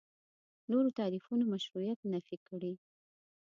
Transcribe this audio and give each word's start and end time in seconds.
نورو 0.71 0.89
تعریفونو 0.99 1.43
مشروعیت 1.53 1.99
نفي 2.13 2.37
کړي. 2.47 2.73